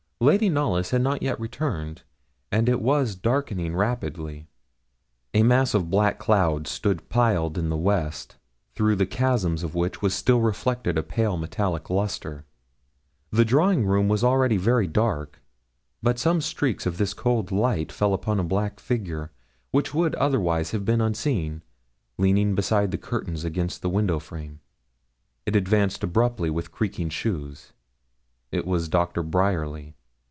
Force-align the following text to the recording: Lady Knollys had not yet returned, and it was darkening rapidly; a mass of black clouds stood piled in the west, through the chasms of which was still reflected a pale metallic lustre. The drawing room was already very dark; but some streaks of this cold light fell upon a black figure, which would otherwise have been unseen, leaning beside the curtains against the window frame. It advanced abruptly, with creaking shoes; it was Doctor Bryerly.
Lady 0.23 0.49
Knollys 0.49 0.91
had 0.91 1.01
not 1.01 1.23
yet 1.23 1.39
returned, 1.39 2.03
and 2.51 2.69
it 2.69 2.79
was 2.79 3.15
darkening 3.15 3.75
rapidly; 3.75 4.45
a 5.33 5.41
mass 5.41 5.73
of 5.73 5.89
black 5.89 6.19
clouds 6.19 6.69
stood 6.69 7.09
piled 7.09 7.57
in 7.57 7.69
the 7.69 7.75
west, 7.75 8.37
through 8.75 8.95
the 8.95 9.07
chasms 9.07 9.63
of 9.63 9.73
which 9.73 10.03
was 10.03 10.13
still 10.13 10.39
reflected 10.39 10.95
a 10.95 11.01
pale 11.01 11.37
metallic 11.37 11.89
lustre. 11.89 12.45
The 13.31 13.43
drawing 13.43 13.83
room 13.83 14.09
was 14.09 14.23
already 14.23 14.57
very 14.57 14.85
dark; 14.85 15.41
but 16.03 16.19
some 16.19 16.39
streaks 16.39 16.85
of 16.85 16.99
this 16.99 17.15
cold 17.15 17.51
light 17.51 17.91
fell 17.91 18.13
upon 18.13 18.39
a 18.39 18.43
black 18.43 18.79
figure, 18.79 19.31
which 19.71 19.91
would 19.91 20.13
otherwise 20.13 20.69
have 20.69 20.85
been 20.85 21.01
unseen, 21.01 21.63
leaning 22.19 22.53
beside 22.53 22.91
the 22.91 22.97
curtains 22.99 23.43
against 23.43 23.81
the 23.81 23.89
window 23.89 24.19
frame. 24.19 24.59
It 25.47 25.55
advanced 25.55 26.03
abruptly, 26.03 26.51
with 26.51 26.71
creaking 26.71 27.09
shoes; 27.09 27.73
it 28.51 28.67
was 28.67 28.87
Doctor 28.87 29.23
Bryerly. 29.23 29.95